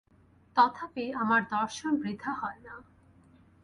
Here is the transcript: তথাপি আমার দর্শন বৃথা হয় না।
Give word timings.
তথাপি 0.55 1.05
আমার 1.13 1.41
দর্শন 1.51 1.91
বৃথা 1.95 2.31
হয় 2.33 2.59
না। 2.63 2.75